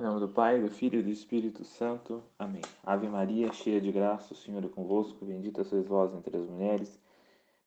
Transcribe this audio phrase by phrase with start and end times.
[0.00, 2.22] Em nome do Pai, do Filho e do Espírito Santo.
[2.38, 2.62] Amém.
[2.84, 5.24] Ave Maria, cheia de graça, o Senhor é convosco.
[5.24, 7.00] Bendita sois vós entre as mulheres.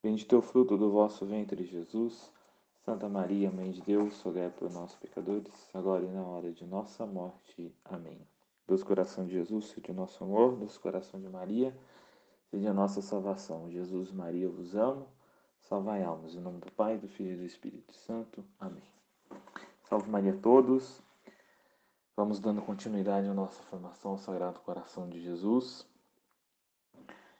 [0.02, 2.32] Bendito é o fruto do vosso ventre, Jesus.
[2.86, 7.04] Santa Maria, Mãe de Deus, rogai por nós, pecadores, agora e na hora de nossa
[7.04, 7.70] morte.
[7.84, 8.18] Amém.
[8.66, 10.56] Deus coração de Jesus, seja o nosso amor.
[10.56, 11.76] Deus coração de Maria,
[12.50, 13.70] seja a nossa salvação.
[13.70, 15.06] Jesus, Maria, eu vos amo.
[15.60, 16.34] Salvai almas.
[16.34, 18.42] Em nome do Pai, do Filho e do Espírito Santo.
[18.58, 18.82] Amém.
[19.82, 21.02] Salve Maria a todos.
[22.22, 25.84] Vamos dando continuidade à nossa formação ao Sagrado Coração de Jesus.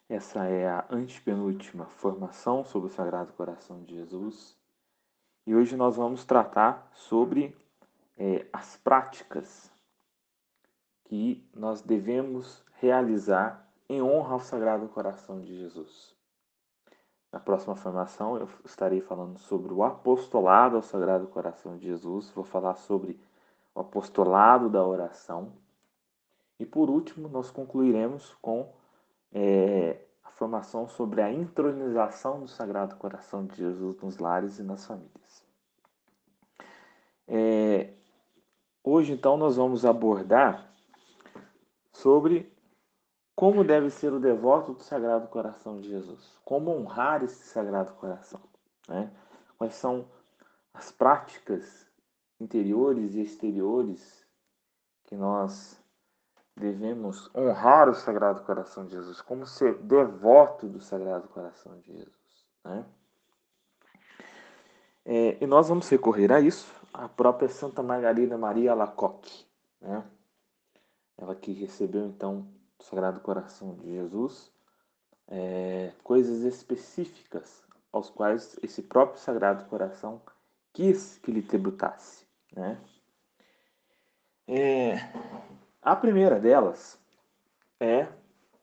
[0.09, 4.59] Essa é a antepenúltima formação sobre o Sagrado Coração de Jesus.
[5.47, 7.57] E hoje nós vamos tratar sobre
[8.19, 9.71] é, as práticas
[11.05, 16.13] que nós devemos realizar em honra ao Sagrado Coração de Jesus.
[17.31, 22.31] Na próxima formação eu estarei falando sobre o apostolado ao Sagrado Coração de Jesus.
[22.31, 23.17] Vou falar sobre
[23.75, 25.53] o apostolado da oração.
[26.59, 28.73] E por último, nós concluiremos com
[29.33, 34.87] é, a formação sobre a intronização do Sagrado Coração de Jesus nos lares e nas
[34.87, 35.45] famílias.
[37.27, 37.95] É,
[38.85, 40.71] hoje, então, nós vamos abordar
[41.93, 42.53] sobre
[43.35, 48.41] como deve ser o devoto do Sagrado Coração de Jesus, como honrar esse Sagrado Coração,
[48.87, 49.11] né?
[49.57, 50.07] quais são
[50.75, 51.87] as práticas
[52.43, 54.27] interiores e exteriores
[55.05, 55.81] que nós
[56.57, 62.47] devemos honrar o Sagrado Coração de Jesus, como ser devoto do Sagrado Coração de Jesus.
[62.65, 62.85] Né?
[65.05, 69.47] É, e nós vamos recorrer a isso, a própria Santa Margarida Maria Alacoque,
[69.81, 70.05] né?
[71.17, 72.47] ela que recebeu então
[72.79, 74.53] do Sagrado Coração de Jesus
[75.29, 80.21] é, coisas específicas aos quais esse próprio Sagrado Coração
[80.73, 82.22] quis que lhe tributasse.
[82.53, 82.81] Né?
[84.47, 84.95] É,
[85.81, 87.01] a primeira delas
[87.81, 88.07] é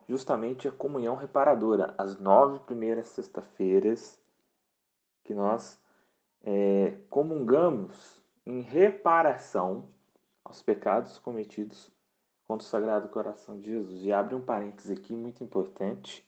[0.07, 4.19] justamente a comunhão reparadora, as nove primeiras sexta-feiras
[5.23, 5.79] que nós
[6.43, 9.89] é, comungamos em reparação
[10.43, 11.91] aos pecados cometidos
[12.47, 14.03] contra o Sagrado Coração de Jesus.
[14.03, 16.27] E abre um parênteses aqui muito importante.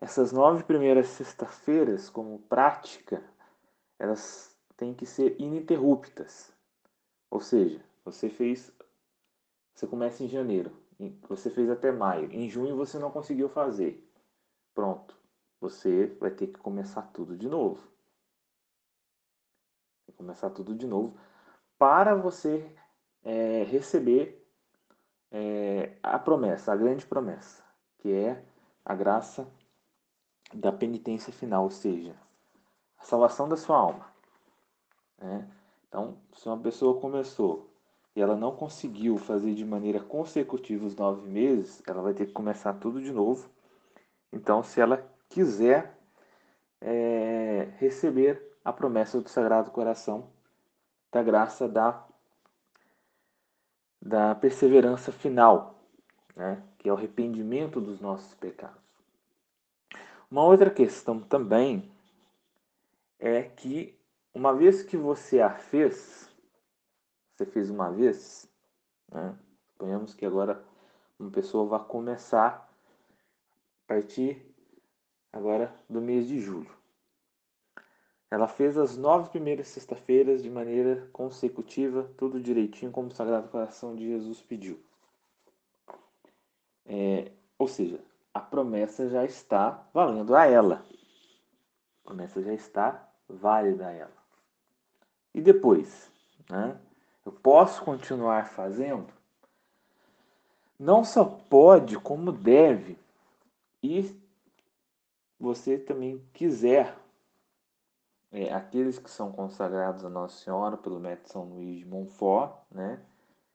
[0.00, 3.22] Essas nove primeiras sexta-feiras, como prática,
[3.98, 4.49] elas
[4.80, 6.50] têm que ser ininterruptas.
[7.30, 8.72] Ou seja, você fez.
[9.74, 10.72] Você começa em janeiro,
[11.28, 12.32] você fez até maio.
[12.32, 14.10] Em junho você não conseguiu fazer.
[14.74, 15.14] Pronto.
[15.60, 17.86] Você vai ter que começar tudo de novo.
[20.16, 21.16] Começar tudo de novo
[21.78, 22.74] para você
[23.22, 24.46] é, receber
[25.30, 27.62] é, a promessa, a grande promessa,
[27.98, 28.44] que é
[28.84, 29.50] a graça
[30.52, 32.14] da penitência final, ou seja,
[32.98, 34.09] a salvação da sua alma.
[35.20, 35.48] Né?
[35.88, 37.70] Então, se uma pessoa começou
[38.14, 42.32] e ela não conseguiu fazer de maneira consecutiva os nove meses, ela vai ter que
[42.32, 43.48] começar tudo de novo.
[44.32, 45.96] Então, se ela quiser
[46.80, 50.28] é, receber a promessa do Sagrado Coração,
[51.12, 52.04] da graça da,
[54.00, 55.74] da perseverança final,
[56.36, 56.62] né?
[56.78, 58.80] que é o arrependimento dos nossos pecados.
[60.30, 61.90] Uma outra questão também
[63.18, 63.99] é que
[64.34, 66.30] uma vez que você a fez,
[67.34, 68.50] você fez uma vez,
[69.10, 69.36] né?
[69.72, 70.62] suponhamos que agora
[71.18, 72.68] uma pessoa vai começar
[73.84, 74.46] a partir
[75.32, 76.70] agora do mês de julho.
[78.30, 83.96] Ela fez as nove primeiras sexta-feiras de maneira consecutiva, tudo direitinho, como o Sagrado Coração
[83.96, 84.80] de Jesus pediu.
[86.86, 88.00] É, ou seja,
[88.32, 90.86] a promessa já está valendo a ela.
[92.04, 94.19] A promessa já está válida a ela.
[95.34, 96.10] E depois?
[96.48, 96.78] Né?
[97.24, 99.12] Eu posso continuar fazendo?
[100.78, 102.98] Não só pode, como deve.
[103.82, 104.18] E
[105.38, 106.96] você também quiser,
[108.32, 113.02] é, aqueles que são consagrados a Nossa Senhora pelo método São Luís de Montfort, né?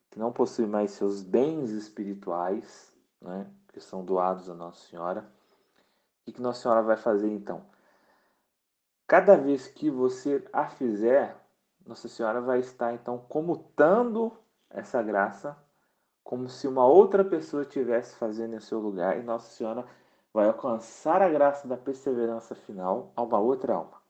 [0.10, 3.50] que não possuem mais seus bens espirituais, né?
[3.72, 5.30] que são doados a Nossa Senhora,
[6.28, 7.64] o que Nossa Senhora vai fazer então?
[9.08, 11.36] Cada vez que você a fizer,
[11.86, 14.32] nossa Senhora vai estar então comutando
[14.70, 15.58] essa graça
[16.24, 19.86] como se uma outra pessoa estivesse fazendo em seu lugar e Nossa Senhora
[20.34, 24.02] vai alcançar a graça da perseverança final a uma outra alma.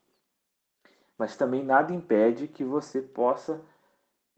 [1.17, 3.61] Mas também nada impede que você possa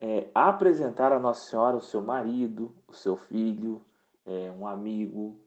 [0.02, 3.80] é, apresentar a Nossa Senhora o seu marido, o seu filho,
[4.26, 5.40] é, um amigo,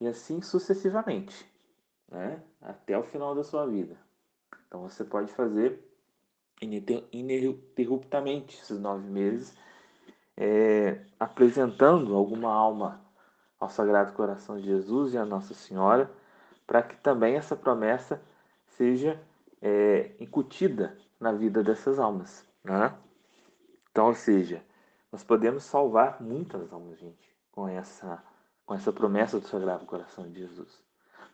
[0.00, 1.48] e assim sucessivamente,
[2.08, 2.42] né?
[2.60, 3.96] até o final da sua vida.
[4.66, 5.91] Então você pode fazer
[6.62, 9.56] ininterruptamente esses nove meses
[10.36, 13.00] é, apresentando alguma alma
[13.58, 16.10] ao Sagrado Coração de Jesus e à Nossa Senhora,
[16.66, 18.20] para que também essa promessa
[18.66, 19.20] seja
[19.60, 22.44] é, incutida na vida dessas almas.
[22.64, 22.92] Né?
[23.90, 24.64] Então, ou seja,
[25.10, 28.22] nós podemos salvar muitas almas, gente, com essa,
[28.64, 30.82] com essa promessa do Sagrado Coração de Jesus.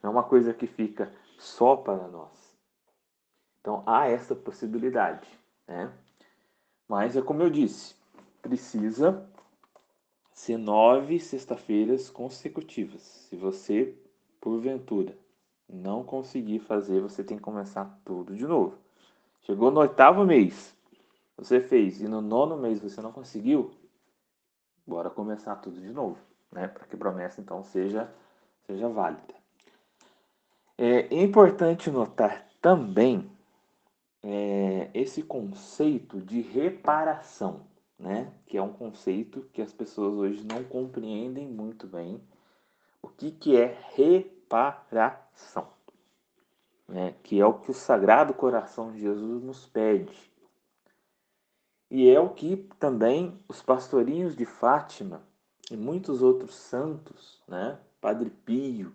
[0.02, 2.47] Não é uma coisa que fica só para nós.
[3.68, 5.28] Então, há essa possibilidade.
[5.66, 5.92] Né?
[6.88, 7.94] Mas é como eu disse,
[8.40, 9.28] precisa
[10.32, 13.02] ser nove sexta-feiras consecutivas.
[13.02, 13.94] Se você,
[14.40, 15.14] porventura,
[15.68, 18.78] não conseguir fazer, você tem que começar tudo de novo.
[19.42, 20.74] Chegou no oitavo mês,
[21.36, 23.70] você fez, e no nono mês você não conseguiu,
[24.86, 26.16] bora começar tudo de novo,
[26.50, 26.68] né?
[26.68, 28.10] Para que a promessa então seja,
[28.66, 29.34] seja válida.
[30.78, 33.30] É importante notar também
[34.30, 37.62] é, esse conceito de reparação,
[37.98, 38.30] né?
[38.46, 42.20] Que é um conceito que as pessoas hoje não compreendem muito bem.
[43.00, 45.68] O que, que é reparação?
[46.86, 47.14] Né?
[47.22, 50.30] Que é o que o Sagrado Coração de Jesus nos pede.
[51.90, 55.22] E é o que também os pastorinhos de Fátima
[55.70, 57.78] e muitos outros santos, né?
[57.98, 58.92] Padre Pio,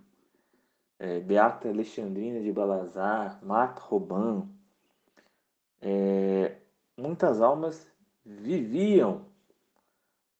[0.99, 4.47] é, Beata Alexandrina de Balazar, Marta Robin,
[5.83, 6.55] é,
[6.97, 7.85] muitas almas
[8.25, 9.25] viviam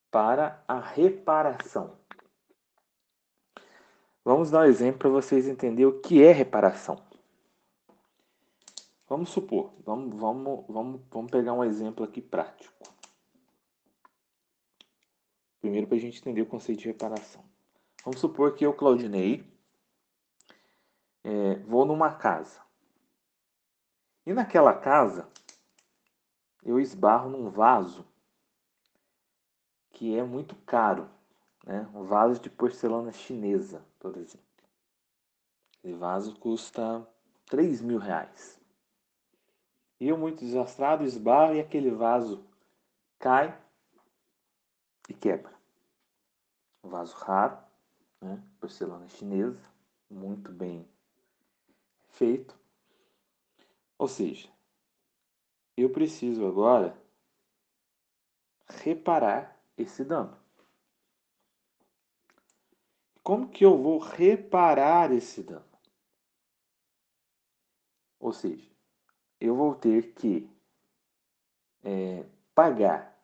[0.10, 1.98] para a reparação.
[4.24, 7.04] Vamos dar um exemplo para vocês entenderem o que é reparação.
[9.10, 12.74] Vamos supor, vamos, vamos, vamos, vamos pegar um exemplo aqui prático.
[15.60, 17.44] Primeiro para a gente entender o conceito de reparação.
[18.06, 19.46] Vamos supor que eu, Claudinei,
[21.24, 22.62] é, vou numa casa.
[24.26, 25.33] E naquela casa
[26.66, 28.06] eu esbarro num vaso
[29.92, 31.10] que é muito caro,
[31.66, 31.90] né?
[31.94, 34.44] Um vaso de porcelana chinesa, por exemplo.
[35.84, 37.08] Esse vaso custa
[37.46, 38.60] 3 mil reais.
[40.00, 42.46] E eu, muito desastrado, esbarro e aquele vaso
[43.20, 43.58] cai
[45.08, 45.54] e quebra.
[46.84, 47.58] Um vaso raro,
[48.20, 48.42] né?
[48.60, 49.62] porcelana chinesa,
[50.10, 50.88] muito bem
[52.10, 52.58] feito.
[53.98, 54.53] Ou seja,
[55.76, 56.96] eu preciso agora
[58.68, 60.38] reparar esse dano.
[63.24, 65.66] Como que eu vou reparar esse dano?
[68.20, 68.70] Ou seja,
[69.40, 70.50] eu vou ter que
[71.84, 73.18] é, pagar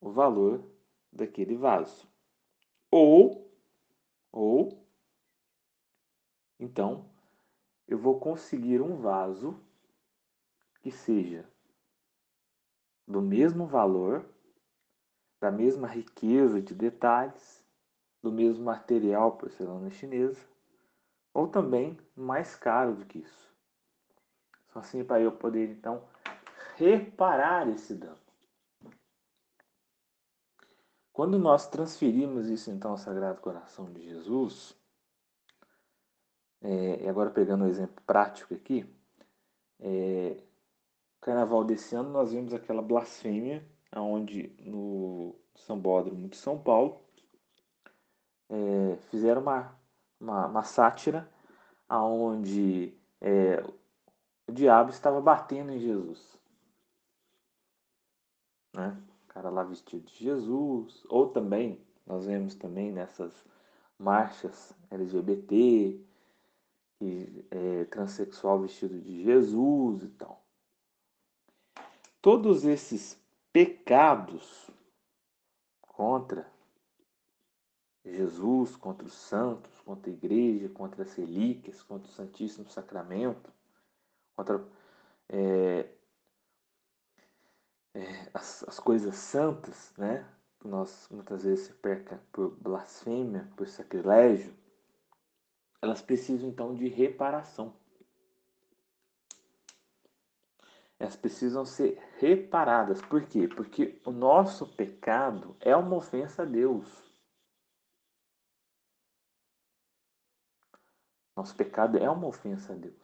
[0.00, 0.64] o valor
[1.12, 2.08] daquele vaso.
[2.90, 3.50] Ou,
[4.32, 4.84] ou,
[6.58, 7.08] então,
[7.86, 9.58] eu vou conseguir um vaso
[10.80, 11.48] que seja
[13.10, 14.24] do mesmo valor,
[15.40, 17.64] da mesma riqueza de detalhes,
[18.22, 20.40] do mesmo material porcelana chinesa,
[21.34, 23.50] ou também mais caro do que isso.
[24.68, 26.04] Só assim para eu poder então
[26.76, 28.18] reparar esse dano.
[31.12, 34.76] Quando nós transferimos isso então ao Sagrado Coração de Jesus,
[36.62, 38.86] é, e agora pegando um exemplo prático aqui,
[39.80, 40.36] é,
[41.20, 47.00] carnaval desse ano nós vimos aquela blasfêmia, onde no Sambódromo de São Paulo
[48.48, 49.78] é, fizeram uma,
[50.18, 51.28] uma, uma sátira
[51.88, 53.62] aonde é,
[54.48, 56.38] o diabo estava batendo em Jesus.
[58.74, 58.96] Né?
[59.24, 63.44] O cara lá vestido de Jesus, ou também, nós vemos também nessas
[63.98, 66.00] marchas LGBT,
[66.98, 70.44] que, é, transexual vestido de Jesus e tal.
[72.20, 73.18] Todos esses
[73.52, 74.70] pecados
[75.80, 76.50] contra
[78.04, 83.52] Jesus, contra os santos, contra a igreja, contra as relíquias, contra o Santíssimo Sacramento,
[84.36, 84.64] contra
[85.28, 85.88] é,
[87.94, 90.26] é, as, as, coisas santas, né?
[90.58, 94.54] Que nós muitas vezes se perca por blasfêmia, por sacrilégio,
[95.82, 97.74] elas precisam então de reparação.
[101.00, 103.00] Elas precisam ser reparadas.
[103.00, 103.48] Por quê?
[103.48, 106.86] Porque o nosso pecado é uma ofensa a Deus.
[111.34, 112.94] Nosso pecado é uma ofensa a Deus.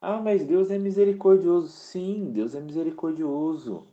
[0.00, 1.68] Ah, mas Deus é misericordioso.
[1.68, 3.86] Sim, Deus é misericordioso.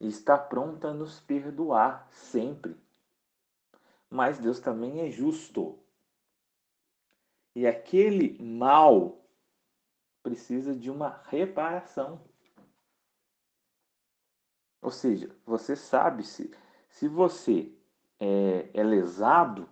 [0.00, 2.74] E está pronto a nos perdoar sempre.
[4.08, 5.78] Mas Deus também é justo.
[7.54, 9.23] E aquele mal
[10.24, 12.20] precisa de uma reparação.
[14.82, 16.50] Ou seja, você sabe se,
[16.88, 17.70] se você
[18.18, 19.68] é, é lesado,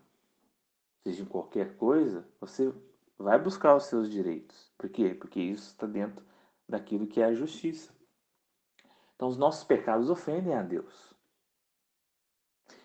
[1.03, 2.73] seja em qualquer coisa, você
[3.19, 4.71] vai buscar os seus direitos.
[4.77, 5.15] Por quê?
[5.15, 6.25] Porque isso está dentro
[6.69, 7.93] daquilo que é a justiça.
[9.17, 11.15] Então, os nossos pecados ofendem a Deus.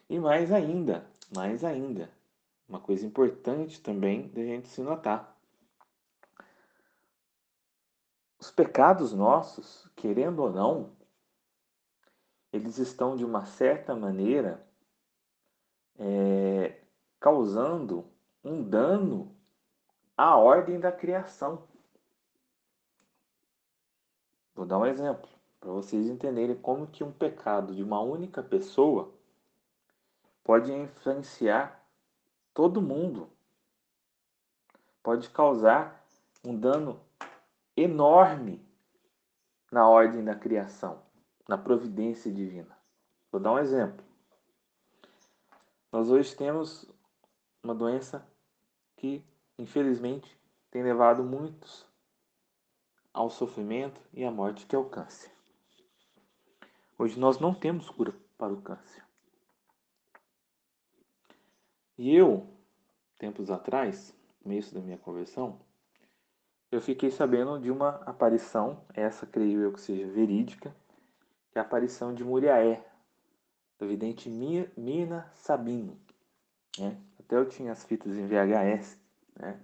[0.10, 1.06] E mais ainda,
[1.36, 2.10] mais ainda,
[2.68, 5.37] uma coisa importante também da gente se notar.
[8.48, 10.96] Os pecados nossos, querendo ou não,
[12.54, 14.66] eles estão de uma certa maneira
[16.00, 16.82] é,
[17.20, 18.06] causando
[18.42, 19.36] um dano
[20.16, 21.68] à ordem da criação.
[24.56, 29.14] Vou dar um exemplo para vocês entenderem como que um pecado de uma única pessoa
[30.42, 31.86] pode influenciar
[32.54, 33.30] todo mundo,
[35.04, 36.02] pode causar
[36.46, 37.06] um dano
[37.78, 38.68] enorme
[39.72, 41.04] na ordem da criação,
[41.48, 42.76] na providência divina.
[43.32, 44.04] Vou dar um exemplo.
[45.92, 46.92] Nós hoje temos
[47.64, 48.28] uma doença
[48.96, 49.24] que,
[49.60, 50.36] infelizmente,
[50.72, 51.86] tem levado muitos
[53.14, 55.32] ao sofrimento e à morte, que é o câncer.
[56.98, 59.06] Hoje nós não temos cura para o câncer.
[61.98, 62.48] E eu,
[63.18, 65.60] tempos atrás, no começo da minha conversão,
[66.72, 70.76] eu fiquei sabendo de uma aparição, essa creio eu que seja verídica,
[71.52, 72.86] que é a aparição de Muriaé,
[73.80, 75.98] do vidente Mina Sabino.
[76.78, 76.98] Né?
[77.20, 78.98] Até eu tinha as fitas em VHS.
[79.36, 79.60] Né?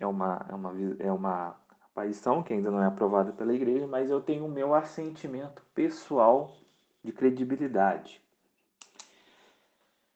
[0.00, 4.10] É, uma, é, uma, é uma aparição que ainda não é aprovada pela igreja, mas
[4.10, 6.56] eu tenho o meu assentimento pessoal
[7.02, 8.20] de credibilidade.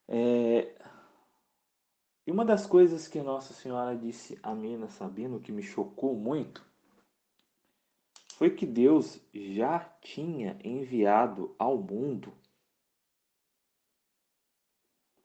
[0.09, 0.75] É,
[2.29, 6.63] e uma das coisas que Nossa Senhora disse a Mina Sabino que me chocou muito
[8.35, 12.31] foi que Deus já tinha enviado ao mundo.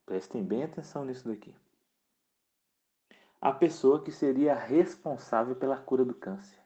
[0.05, 1.53] Prestem bem atenção nisso daqui.
[3.41, 6.57] A pessoa que seria responsável pela cura do câncer.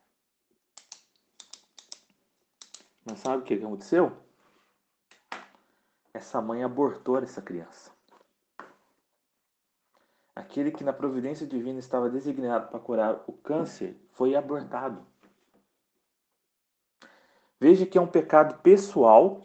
[3.03, 4.15] Mas sabe o que aconteceu?
[6.13, 7.97] Essa mãe abortou essa criança.
[10.38, 15.03] Aquele que na providência divina estava designado para curar o câncer foi abortado.
[17.60, 19.41] Veja que é um pecado pessoal,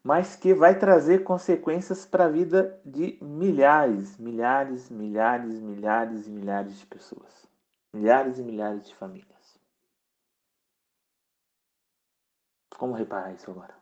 [0.00, 6.78] mas que vai trazer consequências para a vida de milhares, milhares, milhares, milhares e milhares
[6.78, 7.48] de pessoas.
[7.92, 9.58] Milhares e milhares de famílias.
[12.78, 13.74] Como reparar isso agora?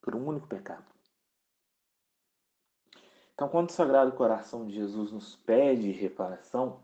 [0.00, 0.91] Por um único pecado.
[3.42, 6.78] Então, quando o Sagrado Coração de Jesus nos pede reparação,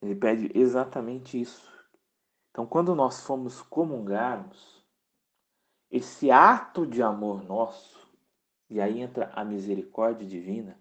[0.00, 1.70] ele pede exatamente isso.
[2.50, 4.82] Então, quando nós fomos comungarmos,
[5.90, 8.10] esse ato de amor nosso,
[8.70, 10.80] e aí entra a misericórdia divina,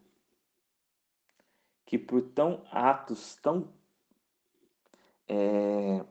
[1.85, 3.73] que por tão atos tão
[5.27, 6.01] é,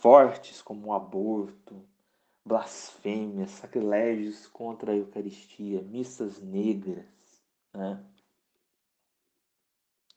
[0.00, 1.86] fortes como o aborto,
[2.42, 7.14] blasfêmias, sacrilégios contra a Eucaristia, missas negras,
[7.76, 8.04] né?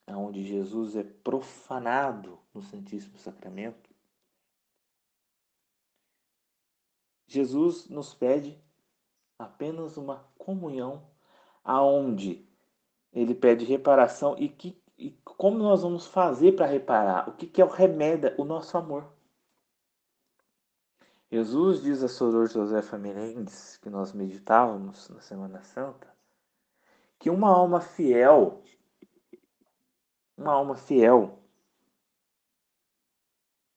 [0.08, 3.90] onde Jesus é profanado no Santíssimo Sacramento,
[7.28, 8.60] Jesus nos pede
[9.38, 11.08] apenas uma comunhão
[11.64, 12.48] aonde
[13.14, 17.30] ele pede reparação e, que, e como nós vamos fazer para reparar?
[17.30, 18.34] O que, que é o remédio?
[18.38, 19.14] O nosso amor.
[21.32, 26.12] Jesus diz a Soror Josefa Mendes, que nós meditávamos na Semana Santa,
[27.20, 28.64] que uma alma fiel,
[30.38, 31.38] uma alma fiel,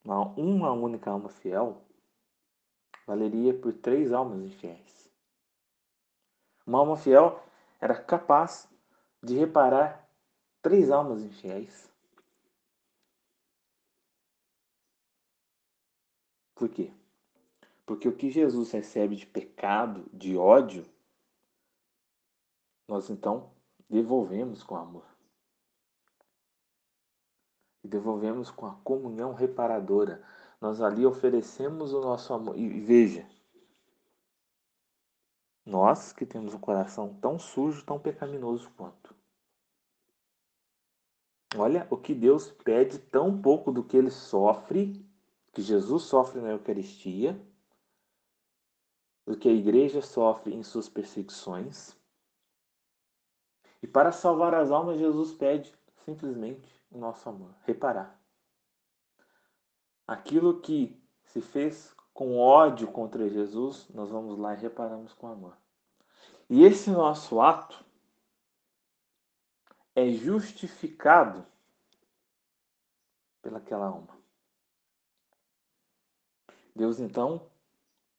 [0.05, 1.83] uma, uma única alma fiel,
[3.05, 5.11] valeria por três almas infiéis.
[6.65, 7.43] Uma alma fiel
[7.81, 8.69] era capaz
[9.21, 10.09] de reparar
[10.63, 11.91] três almas infiéis.
[16.55, 16.93] Por quê?
[17.85, 20.87] Porque o que Jesus recebe de pecado, de ódio,
[22.93, 23.51] nós então
[23.89, 25.07] devolvemos com amor.
[27.83, 30.23] E devolvemos com a comunhão reparadora.
[30.61, 32.55] Nós ali oferecemos o nosso amor.
[32.55, 33.27] E veja,
[35.65, 39.17] nós que temos um coração tão sujo, tão pecaminoso quanto.
[41.57, 45.03] Olha o que Deus pede tão pouco do que ele sofre,
[45.51, 47.41] que Jesus sofre na Eucaristia,
[49.27, 52.02] do que a igreja sofre em suas perseguições
[53.83, 55.75] e para salvar as almas, Jesus pede
[56.05, 58.21] simplesmente o nosso amor, reparar.
[60.07, 65.57] Aquilo que se fez com ódio contra Jesus, nós vamos lá e reparamos com amor.
[66.49, 67.85] E esse nosso ato
[69.95, 71.45] é justificado
[73.41, 74.17] pelaquela alma.
[76.75, 77.51] Deus então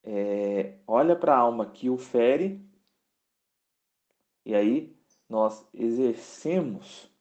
[0.03, 2.63] é, olha para a alma que o fere
[4.45, 4.92] e aí
[5.33, 7.11] nós exercemos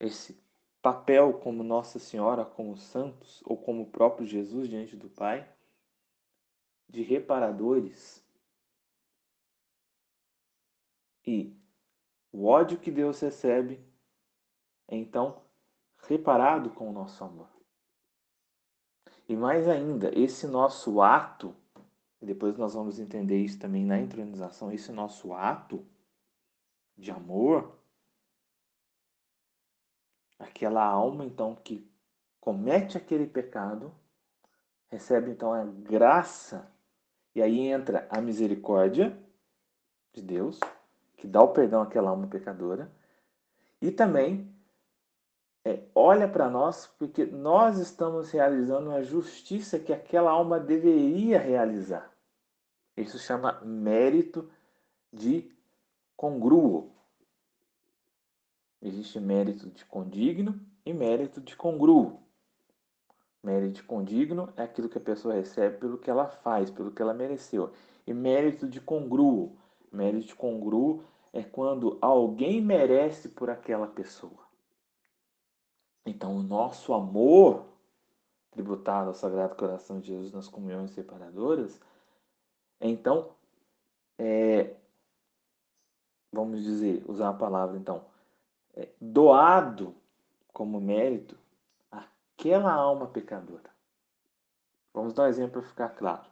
[0.00, 0.42] esse
[0.80, 5.46] papel como Nossa Senhora, como santos ou como o próprio Jesus diante do Pai,
[6.88, 8.24] de reparadores.
[11.26, 11.54] E
[12.32, 13.78] o ódio que Deus recebe
[14.88, 15.42] é então
[16.08, 17.50] reparado com o nosso amor.
[19.28, 21.54] E mais ainda, esse nosso ato,
[22.22, 25.91] depois nós vamos entender isso também na intronização, esse nosso ato
[27.02, 27.76] de amor,
[30.38, 31.90] aquela alma então que
[32.40, 33.92] comete aquele pecado,
[34.88, 36.70] recebe então a graça,
[37.34, 39.18] e aí entra a misericórdia
[40.12, 40.60] de Deus,
[41.16, 42.90] que dá o perdão àquela alma pecadora,
[43.80, 44.54] e também
[45.64, 52.12] é, olha para nós porque nós estamos realizando a justiça que aquela alma deveria realizar.
[52.96, 54.48] Isso chama mérito
[55.12, 55.50] de
[56.16, 56.91] congruo.
[58.82, 62.20] Existe mérito de condigno e mérito de congruo.
[63.40, 67.00] Mérito de condigno é aquilo que a pessoa recebe pelo que ela faz, pelo que
[67.00, 67.72] ela mereceu.
[68.04, 69.56] E mérito de congruo.
[69.92, 74.42] Mérito de congruo é quando alguém merece por aquela pessoa.
[76.04, 77.64] Então, o nosso amor
[78.50, 81.80] tributado ao Sagrado Coração de Jesus nas comunhões separadoras,
[82.80, 83.30] então,
[84.18, 84.76] é,
[86.32, 88.04] vamos dizer, usar a palavra então,
[89.00, 89.94] doado
[90.52, 91.36] como mérito
[91.90, 93.70] àquela alma pecadora.
[94.94, 96.30] Vamos dar um exemplo para ficar claro.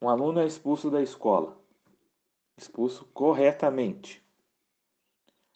[0.00, 1.56] Um aluno é expulso da escola,
[2.56, 4.22] expulso corretamente.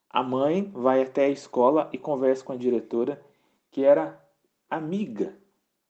[0.09, 3.23] A mãe vai até a escola e conversa com a diretora
[3.71, 4.25] que era
[4.71, 5.37] amiga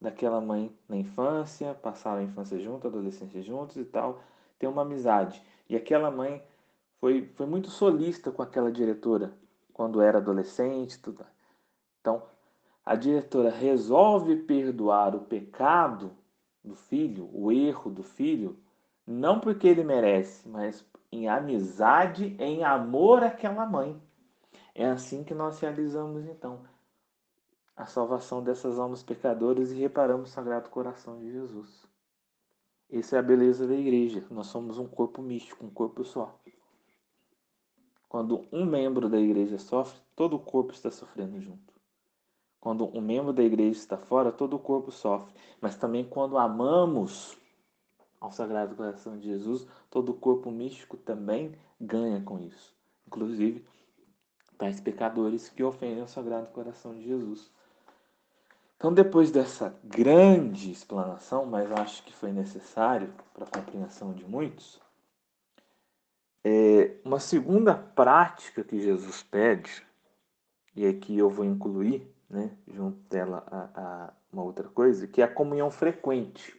[0.00, 4.22] daquela mãe na infância, passaram a infância junto, adolescência juntos e tal,
[4.58, 5.42] tem uma amizade.
[5.68, 6.42] E aquela mãe
[6.98, 9.36] foi, foi muito solista com aquela diretora
[9.76, 11.22] quando era adolescente, tudo.
[12.00, 12.22] Então,
[12.82, 16.16] a diretora resolve perdoar o pecado
[16.64, 18.58] do filho, o erro do filho,
[19.06, 24.00] não porque ele merece, mas em amizade, em amor àquela mãe.
[24.74, 26.62] É assim que nós realizamos então
[27.76, 31.86] a salvação dessas almas pecadoras e reparamos o Sagrado Coração de Jesus.
[32.90, 34.24] Essa é a beleza da igreja.
[34.30, 36.40] Nós somos um corpo místico, um corpo só.
[38.08, 41.74] Quando um membro da igreja sofre, todo o corpo está sofrendo junto.
[42.60, 45.32] Quando um membro da igreja está fora, todo o corpo sofre.
[45.60, 47.36] Mas também quando amamos
[48.20, 52.74] ao Sagrado Coração de Jesus, todo o corpo místico também ganha com isso.
[53.06, 53.64] Inclusive,
[54.58, 57.50] tais pecadores que ofendem o Sagrado Coração de Jesus.
[58.76, 64.80] Então, depois dessa grande explanação, mas acho que foi necessário para a compreensão de muitos,
[66.48, 69.84] é uma segunda prática que Jesus pede,
[70.76, 75.24] e aqui eu vou incluir, né, junto dela, a, a uma outra coisa, que é
[75.24, 76.56] a comunhão frequente.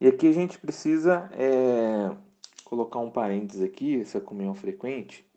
[0.00, 2.16] E aqui a gente precisa é,
[2.64, 5.28] colocar um parênteses aqui, essa comunhão frequente,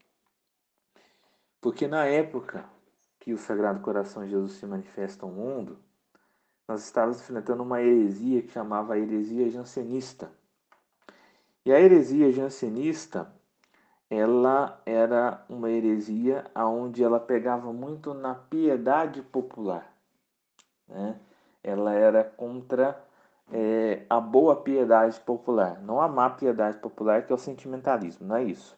[1.60, 2.70] porque na época
[3.20, 5.80] que o Sagrado Coração de Jesus se manifesta ao mundo,
[6.68, 10.32] nós estávamos enfrentando uma heresia que chamava a heresia jansenista.
[11.66, 13.32] E a heresia jansenista,
[14.10, 19.94] ela era uma heresia onde ela pegava muito na piedade popular.
[20.88, 21.18] Né?
[21.64, 23.02] Ela era contra
[23.52, 28.36] é, a boa piedade popular, não a má piedade popular, que é o sentimentalismo, não
[28.36, 28.78] é isso.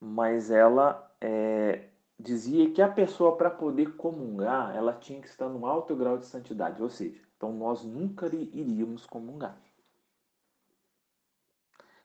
[0.00, 1.84] Mas ela é,
[2.18, 6.26] dizia que a pessoa, para poder comungar, ela tinha que estar num alto grau de
[6.26, 9.56] santidade, ou seja, então nós nunca iríamos comungar.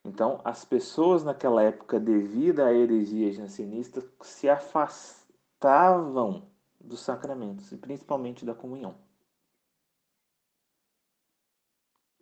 [0.03, 6.47] Então, as pessoas naquela época, devido à heresia jansenista, se afastavam
[6.79, 8.95] dos sacramentos, e principalmente da comunhão.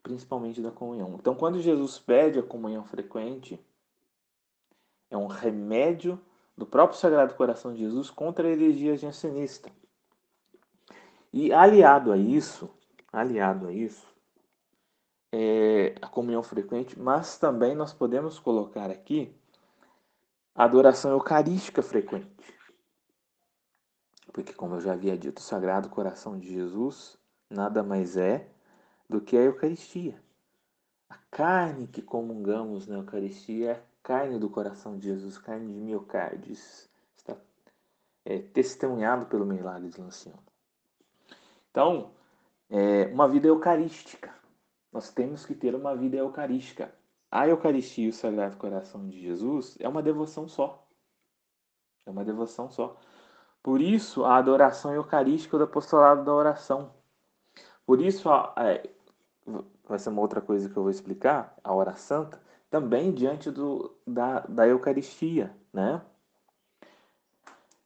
[0.02, 1.16] Principalmente da comunhão.
[1.20, 3.60] Então, quando Jesus pede a comunhão frequente,
[5.10, 6.20] é um remédio
[6.58, 9.70] do próprio Sagrado Coração de Jesus contra a heresia jansenista.
[11.32, 12.70] E aliado a isso,
[13.14, 14.08] aliado a isso,
[15.32, 19.36] é a comunhão frequente, mas também nós podemos colocar aqui
[20.56, 22.58] a adoração eucarística frequente.
[24.34, 27.18] Porque, como eu já havia dito, o Sagrado Coração de Jesus
[27.50, 28.48] nada mais é
[29.10, 30.22] do que a Eucaristia.
[31.10, 35.80] A carne que comungamos na Eucaristia é a carne do coração de Jesus, carne de
[35.80, 36.52] miocárdio.
[36.52, 37.38] está
[38.26, 40.44] é, testemunhado pelo milagre de Lanciano.
[41.72, 42.12] Então,
[42.70, 44.34] é, uma vida eucarística.
[44.98, 46.92] Nós temos que ter uma vida eucarística.
[47.30, 50.88] A Eucaristia e o Sagrado Coração de Jesus é uma devoção só.
[52.04, 52.98] É uma devoção só.
[53.62, 56.96] Por isso, a adoração eucarística do apostolado da oração.
[57.86, 58.90] Por isso, é,
[59.88, 63.96] vai ser uma outra coisa que eu vou explicar, a hora santa, também diante do,
[64.04, 66.02] da, da Eucaristia, né?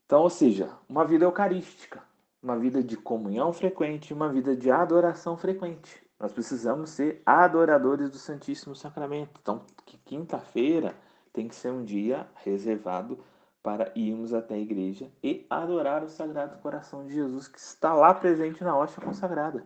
[0.06, 2.02] Então, ou seja, uma vida eucarística,
[2.42, 6.10] uma vida de comunhão frequente, uma vida de adoração frequente.
[6.22, 9.40] Nós precisamos ser adoradores do Santíssimo Sacramento.
[9.42, 9.66] Então,
[10.06, 10.94] quinta-feira
[11.34, 13.18] tem que ser um dia reservado
[13.64, 18.14] para irmos até a igreja e adorar o Sagrado Coração de Jesus que está lá
[18.14, 19.66] presente na hóstia consagrada.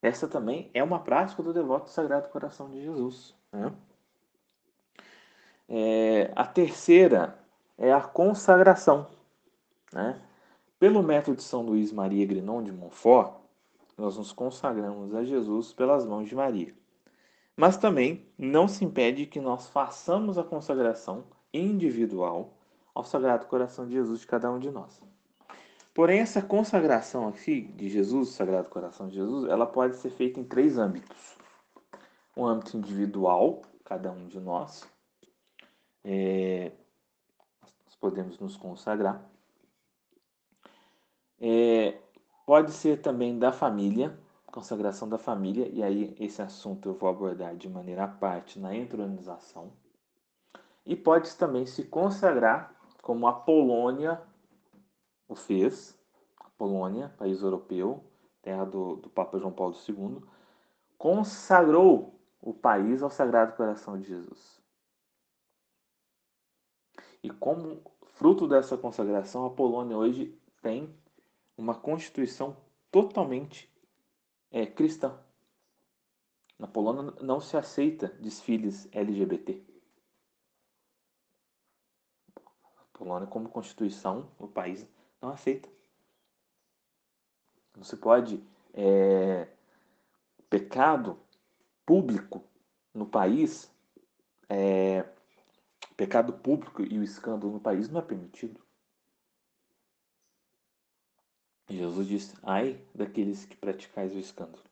[0.00, 3.34] Essa também é uma prática do devoto do Sagrado Coração de Jesus.
[3.52, 3.74] Né?
[5.68, 7.38] É, a terceira
[7.76, 9.06] é a consagração.
[9.92, 10.18] Né?
[10.78, 13.45] Pelo método de São Luís Maria Grinon de Montfort,
[13.96, 16.74] nós nos consagramos a Jesus pelas mãos de Maria.
[17.56, 22.54] Mas também não se impede que nós façamos a consagração individual
[22.94, 25.02] ao Sagrado Coração de Jesus de cada um de nós.
[25.94, 30.44] Porém, essa consagração aqui de Jesus, Sagrado Coração de Jesus, ela pode ser feita em
[30.44, 31.38] três âmbitos.
[32.36, 34.86] Um âmbito individual, cada um de nós,
[36.04, 36.70] é,
[37.86, 39.26] nós podemos nos consagrar.
[41.40, 41.98] É,
[42.46, 47.56] pode ser também da família, consagração da família, e aí esse assunto eu vou abordar
[47.56, 49.72] de maneira à parte na entronização.
[50.86, 54.22] E pode também se consagrar como a Polônia
[55.28, 55.98] o fez,
[56.38, 58.04] a Polônia, país europeu,
[58.40, 60.22] terra do, do Papa João Paulo II,
[60.96, 64.62] consagrou o país ao Sagrado Coração de Jesus.
[67.22, 67.82] E como
[68.14, 70.94] fruto dessa consagração, a Polônia hoje tem
[71.56, 72.56] uma constituição
[72.90, 73.70] totalmente
[74.50, 75.18] é, cristã.
[76.58, 79.62] Na Polônia não se aceita desfiles LGBT.
[82.34, 84.86] A Polônia, como constituição, o país
[85.20, 85.68] não aceita.
[87.76, 88.42] Não se pode.
[88.72, 89.48] É,
[90.48, 91.18] pecado
[91.84, 92.42] público
[92.92, 93.70] no país,
[94.48, 95.06] é,
[95.96, 98.65] pecado público e o escândalo no país não é permitido.
[101.68, 104.62] Jesus disse: ai daqueles que praticais o escândalo.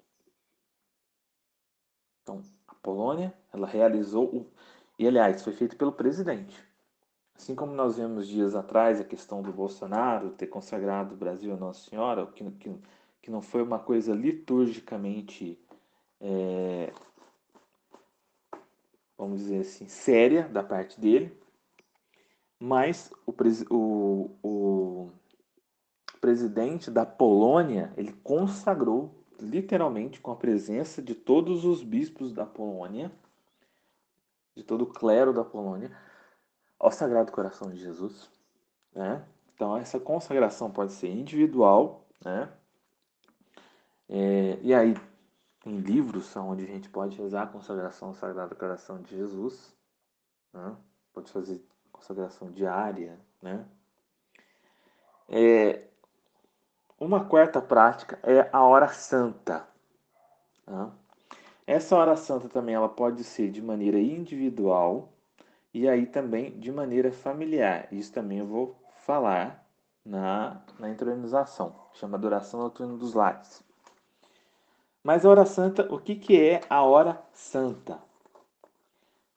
[2.22, 4.46] Então, a Polônia, ela realizou o.
[4.98, 6.56] E aliás, foi feito pelo presidente.
[7.34, 11.56] Assim como nós vemos dias atrás a questão do Bolsonaro ter consagrado o Brasil a
[11.56, 12.74] Nossa Senhora, que, que,
[13.20, 15.58] que não foi uma coisa liturgicamente,
[16.20, 16.92] é,
[19.18, 21.36] vamos dizer assim, séria da parte dele,
[22.58, 23.34] mas o,
[23.70, 25.10] o, o
[26.24, 33.12] presidente da Polônia, ele consagrou literalmente com a presença de todos os bispos da Polônia,
[34.56, 35.94] de todo o clero da Polônia,
[36.78, 38.30] ao Sagrado Coração de Jesus.
[38.94, 39.22] Né?
[39.54, 42.50] Então, essa consagração pode ser individual, né?
[44.08, 44.96] É, e aí,
[45.60, 49.76] tem livros onde a gente pode rezar a consagração ao Sagrado Coração de Jesus,
[50.54, 50.74] né?
[51.12, 53.68] pode fazer consagração diária, né?
[55.28, 55.90] É,
[57.04, 59.66] uma quarta prática é a hora santa.
[60.66, 60.90] Né?
[61.66, 65.12] Essa hora santa também ela pode ser de maneira individual,
[65.72, 67.88] e aí também de maneira familiar.
[67.92, 69.66] Isso também eu vou falar
[70.04, 73.62] na, na intronização, chama adoração noturna dos lares.
[75.02, 77.98] Mas a hora santa, o que, que é a hora santa?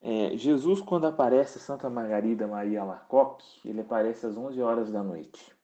[0.02, 5.57] É, Jesus, quando aparece Santa Margarida Maria Alacoque, ele aparece às 11 horas da noite.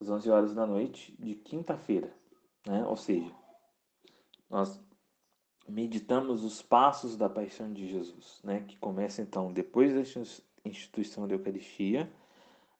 [0.00, 2.12] Às 11 horas da noite de quinta-feira.
[2.66, 2.84] Né?
[2.84, 3.32] Ou seja,
[4.50, 4.80] nós
[5.68, 10.00] meditamos os passos da paixão de Jesus, né, que começa então depois da
[10.64, 12.10] instituição da Eucaristia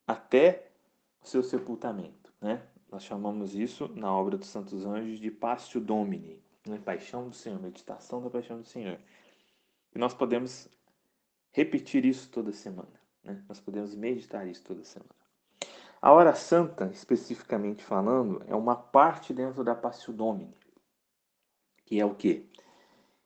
[0.07, 0.71] até
[1.21, 2.63] o seu sepultamento, né?
[2.91, 6.79] Nós chamamos isso na obra dos Santos Anjos de Pastio Domini, né?
[6.79, 9.01] Paixão do Senhor, meditação da paixão do Senhor.
[9.93, 10.69] E nós podemos
[11.51, 13.43] repetir isso toda semana, né?
[13.49, 15.26] Nós podemos meditar isso toda semana.
[16.07, 20.55] A hora santa, especificamente falando, é uma parte dentro da Pastio Domini,
[21.85, 22.47] que é o quê?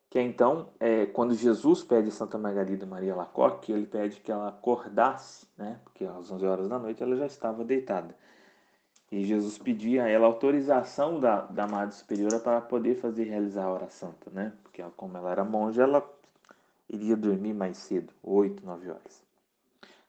[0.09, 4.33] que é então, é, quando Jesus pede a Santa Margarida Maria Lacoque, ele pede que
[4.33, 5.79] ela acordasse, né?
[5.85, 8.17] porque às 11 horas da noite ela já estava deitada.
[9.13, 13.71] E Jesus pedia a ela autorização da, da Madre Superiora para poder fazer realizar a
[13.71, 14.55] hora santa, né?
[14.63, 16.11] Porque ela, como ela era monja, ela
[16.89, 19.23] iria dormir mais cedo, 8, 9 horas.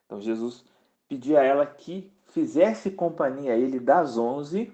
[0.06, 0.64] Então Jesus
[1.06, 4.72] pedia a ela que fizesse companhia a ele das 11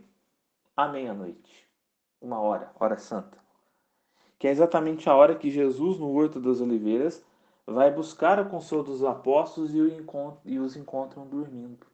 [0.77, 1.69] à meia-noite.
[2.21, 3.39] Uma hora, hora santa.
[4.39, 7.25] Que é exatamente a hora que Jesus, no Horto das Oliveiras,
[7.67, 9.73] vai buscar o consolo dos apóstolos
[10.45, 11.87] e os encontram dormindo.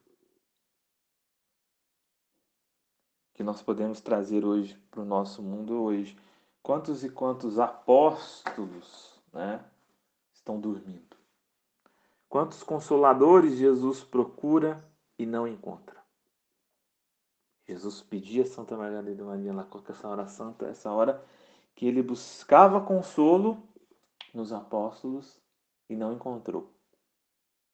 [3.34, 6.16] que nós podemos trazer hoje para o nosso mundo hoje.
[6.62, 9.62] Quantos e quantos apóstolos né,
[10.32, 11.16] estão dormindo?
[12.28, 14.82] Quantos consoladores Jesus procura
[15.18, 16.02] e não encontra?
[17.66, 21.24] Jesus pedia a Santa Margarida Maria Lacoque essa hora santa, essa hora
[21.74, 23.62] que ele buscava consolo
[24.32, 25.40] nos apóstolos
[25.88, 26.70] e não encontrou,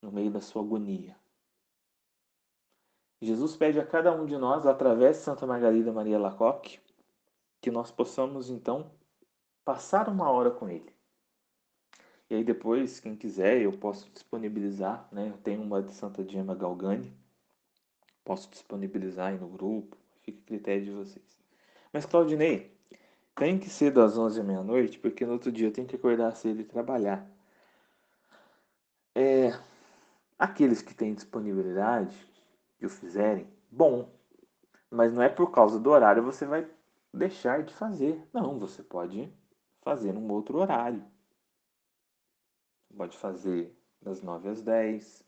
[0.00, 1.16] no meio da sua agonia.
[3.20, 6.80] Jesus pede a cada um de nós, através de Santa Margarida Maria Lacoque,
[7.60, 8.90] que nós possamos então
[9.64, 10.94] passar uma hora com ele.
[12.30, 15.28] E aí depois, quem quiser, eu posso disponibilizar, né?
[15.28, 17.12] Eu tenho uma de Santa Dima Galgani,
[18.24, 21.40] posso disponibilizar aí no grupo, fica a critério de vocês.
[21.92, 22.76] Mas Claudinei,
[23.34, 26.34] tem que ser das 11 à meia-noite, porque no outro dia eu tenho que acordar
[26.36, 27.26] cedo e trabalhar.
[29.14, 29.50] É,
[30.38, 32.14] aqueles que têm disponibilidade,
[32.80, 34.10] e o fizerem, bom.
[34.90, 36.68] Mas não é por causa do horário você vai
[37.12, 38.26] deixar de fazer.
[38.32, 39.32] Não, você pode
[39.82, 41.04] fazer num outro horário.
[42.96, 45.24] Pode fazer das 9 às 10,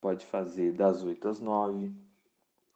[0.00, 1.92] pode fazer das 8 às 9.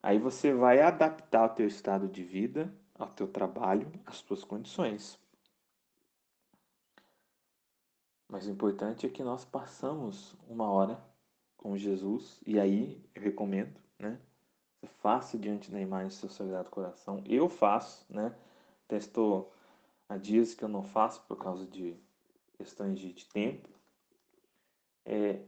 [0.02, 5.18] Aí você vai adaptar o teu estado de vida, ao teu trabalho, às tuas condições.
[8.28, 11.02] Mas o importante é que nós passamos uma hora
[11.56, 14.18] com Jesus, e aí eu recomendo né?
[14.80, 17.22] Você faça diante da imagem do seu Sagrado Coração.
[17.24, 18.34] Eu faço, né?
[18.88, 19.52] Testou
[20.08, 21.96] há dias que eu não faço por causa de
[22.58, 23.68] questões de, de tempo.
[25.04, 25.40] É,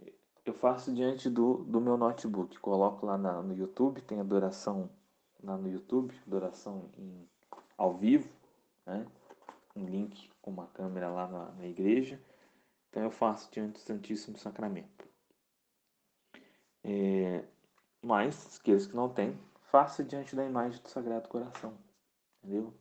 [0.44, 2.58] eu faço diante do, do meu notebook.
[2.58, 4.90] Coloco lá na, no YouTube, tem adoração
[5.42, 7.28] lá no YouTube, adoração em,
[7.76, 8.28] ao vivo,
[8.86, 9.06] né?
[9.76, 12.20] Um link com uma câmera lá na, na igreja.
[12.90, 15.08] Então eu faço diante do Santíssimo Sacramento.
[16.84, 17.44] É,
[18.02, 19.38] mas, aqueles que não têm,
[19.70, 21.72] faça diante da imagem do Sagrado Coração.
[22.42, 22.72] Entendeu?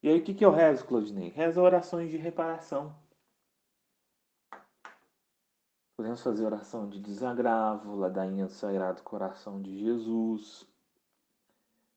[0.00, 1.30] E aí, o que, que eu rezo, Claudinei?
[1.30, 2.94] Rezo orações de reparação.
[5.98, 10.64] Podemos fazer oração de desagravo, ladainha do Sagrado Coração de Jesus.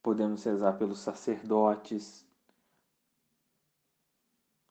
[0.02, 2.26] Podemos rezar pelos sacerdotes.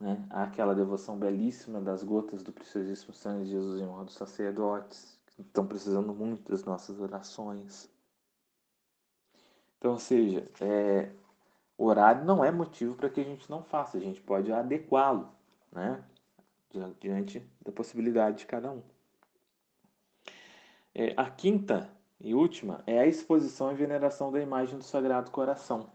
[0.00, 0.26] Né?
[0.30, 5.16] Há aquela devoção belíssima das gotas do preciosíssimo sangue de Jesus em honra dos sacerdotes,
[5.28, 7.88] que estão precisando muito das nossas orações.
[9.78, 11.08] Então, ou seja, é,
[11.78, 15.30] horário não é motivo para que a gente não faça, a gente pode adequá-lo,
[15.70, 16.04] né?
[16.98, 18.82] Diante da possibilidade de cada um.
[20.94, 25.90] É, a quinta e última é a exposição e veneração da imagem do Sagrado Coração.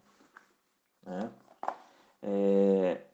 [1.03, 1.31] Né?
[2.21, 3.05] É,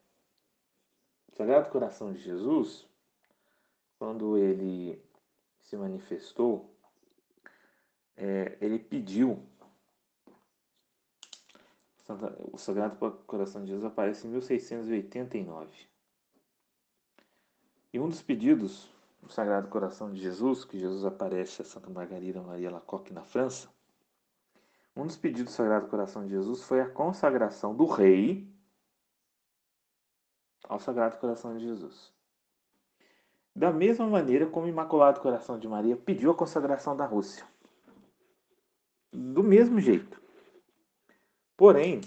[1.31, 2.87] o Sagrado Coração de Jesus,
[3.97, 5.03] quando ele
[5.59, 6.73] se manifestou,
[8.15, 9.43] é, ele pediu
[12.51, 15.87] o Sagrado Coração de Jesus aparece em 1689.
[17.93, 18.89] E um dos pedidos
[19.21, 23.69] do Sagrado Coração de Jesus, que Jesus aparece a Santa Margarida Maria Lacoque na França,
[24.95, 28.51] um dos pedidos do Sagrado Coração de Jesus foi a consagração do rei
[30.67, 32.13] ao Sagrado Coração de Jesus.
[33.55, 37.45] Da mesma maneira como o Imaculado Coração de Maria pediu a consagração da Rússia.
[39.11, 40.21] Do mesmo jeito.
[41.55, 42.01] Porém,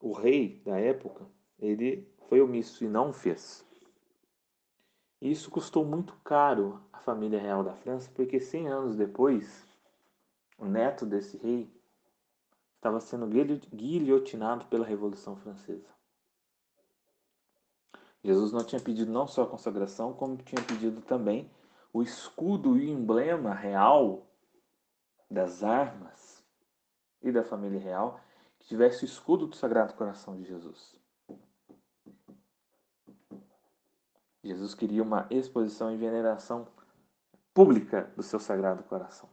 [0.00, 1.26] o rei da época,
[1.58, 3.64] ele foi omisso e não fez.
[5.22, 9.64] Isso custou muito caro à família real da França, porque 100 anos depois,
[10.58, 11.72] o neto desse rei
[12.74, 15.88] estava sendo guilhotinado pela Revolução Francesa.
[18.24, 21.48] Jesus não tinha pedido não só a consagração, como tinha pedido também
[21.92, 24.26] o escudo e o emblema real
[25.30, 26.44] das armas
[27.22, 28.18] e da família real
[28.58, 31.00] que tivesse o escudo do Sagrado Coração de Jesus.
[34.42, 36.66] Jesus queria uma exposição e veneração
[37.54, 39.28] pública do seu Sagrado Coração.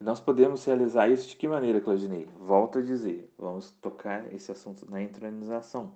[0.00, 2.26] E nós podemos realizar isso de que maneira, Claudinei?
[2.38, 5.94] Volto a dizer, vamos tocar esse assunto na entronização.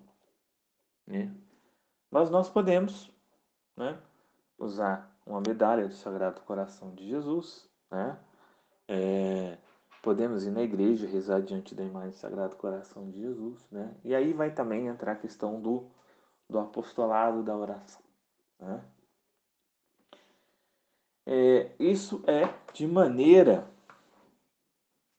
[1.07, 1.35] Né?
[2.11, 3.11] Mas nós podemos
[3.77, 3.99] né,
[4.59, 8.19] usar uma medalha do Sagrado Coração de Jesus, né?
[8.89, 9.59] É,
[10.01, 13.93] podemos ir na igreja, rezar diante da imagem do Sagrado Coração de Jesus, né?
[14.05, 15.91] E aí vai também entrar a questão do,
[16.49, 18.03] do apostolado da oração,
[18.59, 18.85] né?
[21.29, 23.69] É, isso é de maneira,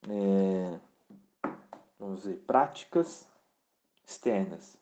[0.08, 0.80] é,
[2.00, 3.28] vamos dizer, práticas
[4.06, 4.78] externas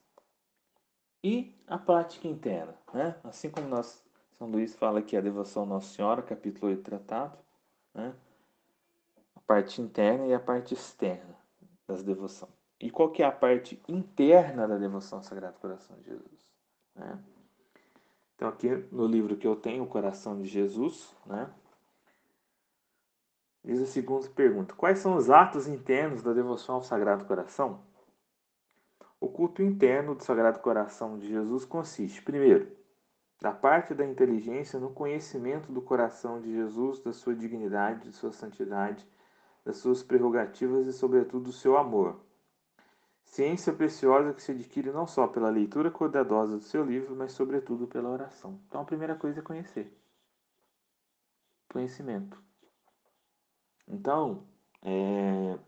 [1.24, 3.18] e a prática interna, né?
[3.24, 4.04] Assim como nós,
[4.38, 7.36] São Luís fala aqui a devoção Nossa Senhora, capítulo 8 tratado,
[7.92, 8.14] né?
[9.34, 11.36] A parte interna e a parte externa
[11.88, 12.55] das devoções.
[12.80, 16.50] E qual que é a parte interna da devoção ao Sagrado Coração de Jesus,
[16.94, 17.18] né?
[18.34, 21.50] Então aqui no livro que eu tenho, o Coração de Jesus, né?
[23.64, 27.82] Diz a segunda pergunta: Quais são os atos internos da devoção ao Sagrado Coração?
[29.18, 32.70] O culto interno do Sagrado Coração de Jesus consiste, primeiro,
[33.40, 38.32] da parte da inteligência no conhecimento do coração de Jesus, da sua dignidade, de sua
[38.32, 39.06] santidade,
[39.64, 42.20] das suas prerrogativas e, sobretudo, do seu amor.
[43.26, 47.86] Ciência preciosa que se adquire não só pela leitura cuidadosa do seu livro, mas, sobretudo,
[47.86, 48.58] pela oração.
[48.66, 49.92] Então, a primeira coisa é conhecer.
[51.68, 52.42] Conhecimento.
[53.86, 54.46] Então,
[54.82, 55.58] é,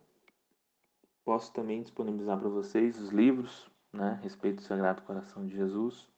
[1.28, 6.08] Posso também disponibilizar para vocês os livros né, a respeito do Sagrado Coração de Jesus,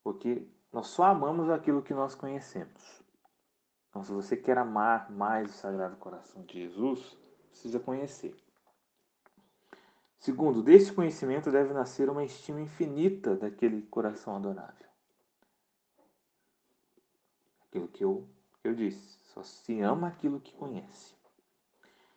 [0.00, 3.02] porque nós só amamos aquilo que nós conhecemos.
[3.88, 8.36] Então, se você quer amar mais o Sagrado Coração de Jesus, precisa conhecer.
[10.24, 14.88] Segundo, desse conhecimento deve nascer uma estima infinita daquele coração adorável.
[17.68, 18.26] Aquilo que eu,
[18.64, 21.14] eu disse, só se ama aquilo que conhece.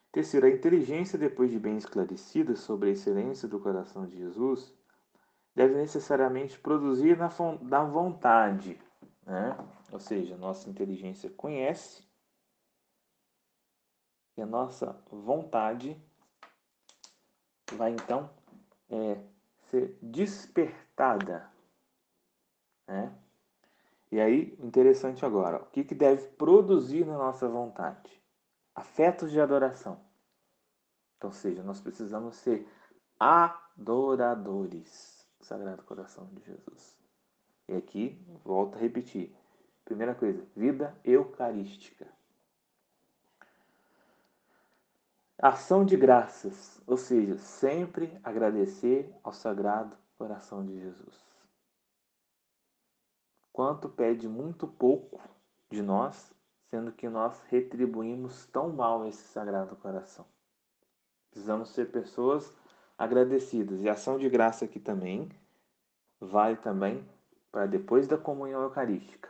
[0.09, 4.73] Terceiro, a inteligência, depois de bem esclarecida sobre a excelência do coração de Jesus,
[5.53, 7.29] deve necessariamente produzir na,
[7.61, 8.79] na vontade.
[9.25, 9.57] Né?
[9.91, 12.07] Ou seja, nossa inteligência conhece
[14.37, 16.01] e a nossa vontade
[17.73, 18.29] vai então
[18.89, 19.19] é,
[19.69, 21.47] ser despertada.
[22.87, 23.13] Né?
[24.11, 28.09] E aí, interessante agora, o que, que deve produzir na nossa vontade?
[28.73, 29.99] Afetos de adoração.
[31.17, 32.67] Então, seja, nós precisamos ser
[33.19, 36.97] adoradores do Sagrado Coração de Jesus.
[37.67, 39.35] E aqui, volto a repetir.
[39.83, 42.07] Primeira coisa, vida eucarística.
[45.39, 51.23] Ação de graças, ou seja, sempre agradecer ao Sagrado Coração de Jesus.
[53.53, 55.21] Quanto pede muito pouco
[55.69, 56.33] de nós,
[56.71, 60.25] sendo que nós retribuímos tão mal esse Sagrado Coração.
[61.29, 62.51] Precisamos ser pessoas
[62.97, 63.83] agradecidas.
[63.83, 65.29] E ação de graça aqui também
[66.19, 67.07] vale também
[67.51, 69.29] para depois da comunhão eucarística.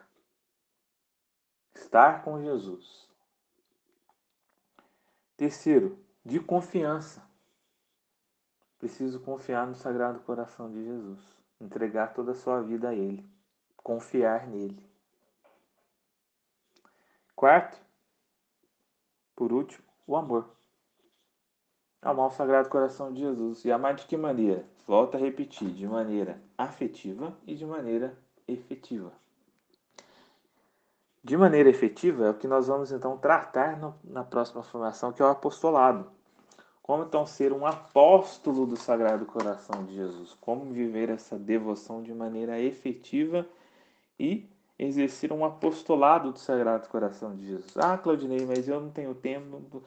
[1.75, 3.06] Estar com Jesus.
[5.37, 7.25] Terceiro, de confiança.
[8.77, 11.19] Preciso confiar no Sagrado Coração de Jesus.
[11.61, 13.25] Entregar toda a sua vida a Ele.
[13.77, 14.85] Confiar nele.
[17.35, 17.79] Quarto,
[19.35, 20.57] por último, o amor
[22.01, 23.65] amar o Sagrado Coração de Jesus.
[23.65, 24.65] E amar de que maneira?
[24.85, 29.11] Volto a repetir, de maneira afetiva e de maneira efetiva.
[31.27, 35.21] De maneira efetiva é o que nós vamos então tratar no, na próxima formação, que
[35.21, 36.09] é o apostolado.
[36.81, 40.37] Como então ser um apóstolo do Sagrado Coração de Jesus?
[40.39, 43.45] Como viver essa devoção de maneira efetiva
[44.17, 47.75] e exercer um apostolado do Sagrado Coração de Jesus?
[47.75, 49.83] Ah, Claudinei, mas eu não tenho tempo.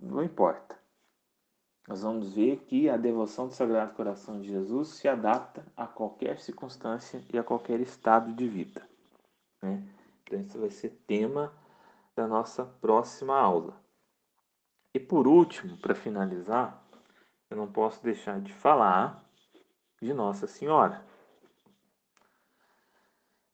[0.00, 0.76] Não importa
[1.86, 6.40] nós vamos ver que a devoção do Sagrado Coração de Jesus se adapta a qualquer
[6.40, 8.82] circunstância e a qualquer estado de vida.
[9.62, 9.82] Né?
[10.24, 11.52] Então, isso vai ser tema
[12.16, 13.78] da nossa próxima aula.
[14.92, 16.82] E por último, para finalizar,
[17.50, 19.24] eu não posso deixar de falar
[20.00, 21.04] de Nossa Senhora.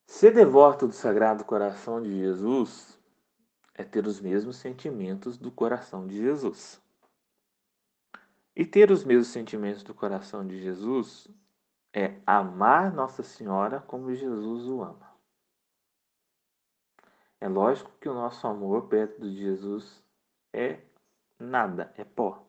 [0.07, 2.99] Ser devoto do Sagrado Coração de Jesus
[3.75, 6.81] é ter os mesmos sentimentos do coração de Jesus.
[8.55, 11.27] E ter os mesmos sentimentos do coração de Jesus
[11.93, 15.10] é amar Nossa Senhora como Jesus o ama.
[17.41, 20.05] É lógico que o nosso amor perto de Jesus
[20.53, 20.81] é
[21.39, 22.45] nada, é pó.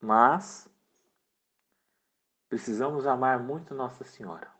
[0.00, 0.68] Mas
[2.48, 4.50] precisamos amar muito Nossa Senhora.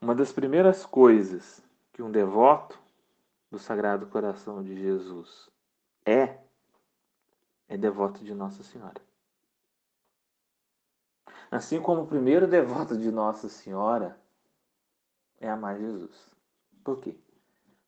[0.00, 1.62] Uma das primeiras coisas
[1.92, 2.78] que um devoto
[3.50, 5.50] do Sagrado Coração de Jesus
[6.06, 6.38] é
[7.68, 9.00] é devoto de Nossa Senhora.
[11.50, 14.18] Assim como o primeiro devoto de Nossa Senhora
[15.40, 16.37] é amar Jesus.
[16.88, 17.14] Por quê?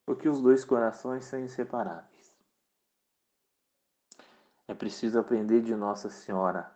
[0.04, 2.36] Porque os dois corações são inseparáveis.
[4.68, 6.70] É preciso aprender de Nossa Senhora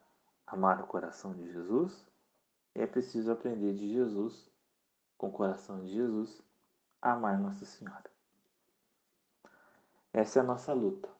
[0.46, 2.06] amar o coração de Jesus.
[2.74, 4.50] E é preciso aprender de Jesus,
[5.18, 6.40] com o coração de Jesus,
[7.02, 8.10] amar Nossa Senhora.
[10.10, 11.10] Essa é a nossa luta.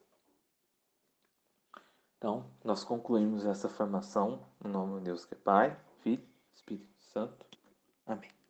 [2.17, 7.45] Então, nós concluímos essa formação no nome de Deus que é Pai, Filho, Espírito Santo.
[8.07, 8.44] Amém.